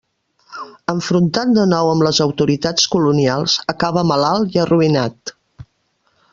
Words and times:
Enfrontat 0.93 1.51
de 1.57 1.65
nou 1.73 1.89
amb 1.91 2.07
les 2.07 2.21
autoritats 2.25 2.89
colonials, 2.95 3.59
acaba 3.75 4.07
malalt 4.15 4.59
i 4.59 4.65
arruïnat. 4.67 5.39